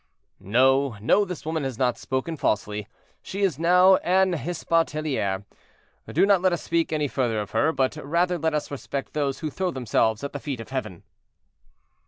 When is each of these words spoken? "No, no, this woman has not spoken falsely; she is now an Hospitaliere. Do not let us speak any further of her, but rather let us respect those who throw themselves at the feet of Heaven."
"No, 0.39 0.97
no, 0.99 1.25
this 1.25 1.45
woman 1.45 1.63
has 1.63 1.77
not 1.77 1.95
spoken 1.95 2.35
falsely; 2.35 2.87
she 3.21 3.41
is 3.43 3.59
now 3.59 3.97
an 3.97 4.33
Hospitaliere. 4.33 5.45
Do 6.11 6.25
not 6.25 6.41
let 6.41 6.51
us 6.53 6.63
speak 6.63 6.91
any 6.91 7.07
further 7.07 7.39
of 7.39 7.51
her, 7.51 7.71
but 7.71 7.97
rather 7.97 8.39
let 8.39 8.55
us 8.55 8.71
respect 8.71 9.13
those 9.13 9.41
who 9.41 9.51
throw 9.51 9.69
themselves 9.69 10.23
at 10.23 10.33
the 10.33 10.39
feet 10.39 10.59
of 10.59 10.69
Heaven." 10.69 11.03